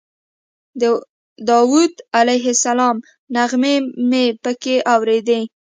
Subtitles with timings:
[0.81, 0.83] د
[1.49, 2.95] داود علیه السلام
[3.35, 3.75] نغمې
[4.09, 5.41] مې په کې اورېدې.